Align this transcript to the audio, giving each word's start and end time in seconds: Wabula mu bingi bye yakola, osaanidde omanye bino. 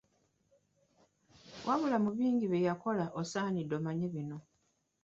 Wabula 1.67 1.97
mu 2.03 2.11
bingi 2.17 2.45
bye 2.51 2.65
yakola, 2.67 3.05
osaanidde 3.19 3.73
omanye 3.79 4.07
bino. 4.13 4.37